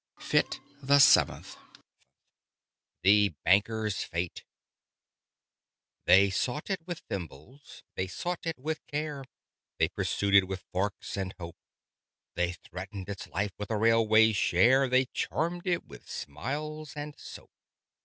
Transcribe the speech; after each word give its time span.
Fit 0.17 0.59
the 0.81 0.97
Seventh 0.97 1.57
THE 3.03 3.35
BANKER'S 3.45 4.01
FATE 4.03 4.43
They 6.05 6.31
sought 6.31 6.71
it 6.71 6.79
with 6.87 7.03
thimbles, 7.07 7.83
they 7.93 8.07
sought 8.07 8.47
it 8.47 8.57
with 8.57 8.83
care; 8.87 9.23
They 9.77 9.89
pursued 9.89 10.33
it 10.33 10.47
with 10.47 10.65
forks 10.73 11.17
and 11.17 11.35
hope; 11.37 11.57
They 12.33 12.53
threatened 12.53 13.09
its 13.09 13.27
life 13.27 13.51
with 13.59 13.69
a 13.69 13.77
railway 13.77 14.31
share; 14.31 14.89
They 14.89 15.05
charmed 15.05 15.67
it 15.67 15.85
with 15.85 16.09
smiles 16.09 16.93
and 16.95 17.13
soap. 17.15 17.51